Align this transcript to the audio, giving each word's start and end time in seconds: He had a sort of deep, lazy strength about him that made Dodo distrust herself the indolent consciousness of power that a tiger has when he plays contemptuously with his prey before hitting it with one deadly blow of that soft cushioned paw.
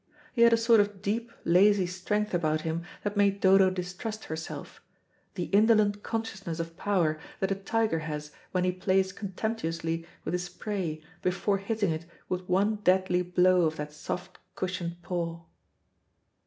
He 0.33 0.41
had 0.41 0.51
a 0.51 0.57
sort 0.57 0.79
of 0.79 1.03
deep, 1.03 1.31
lazy 1.45 1.85
strength 1.85 2.33
about 2.33 2.61
him 2.61 2.81
that 3.03 3.15
made 3.15 3.39
Dodo 3.39 3.69
distrust 3.69 4.23
herself 4.23 4.81
the 5.35 5.43
indolent 5.53 6.01
consciousness 6.01 6.59
of 6.59 6.75
power 6.75 7.19
that 7.39 7.51
a 7.51 7.53
tiger 7.53 7.99
has 7.99 8.31
when 8.51 8.63
he 8.63 8.71
plays 8.71 9.13
contemptuously 9.13 10.07
with 10.25 10.33
his 10.33 10.49
prey 10.49 11.03
before 11.21 11.59
hitting 11.59 11.91
it 11.91 12.07
with 12.29 12.49
one 12.49 12.77
deadly 12.77 13.21
blow 13.21 13.61
of 13.65 13.75
that 13.75 13.93
soft 13.93 14.39
cushioned 14.55 14.99
paw. 15.03 15.41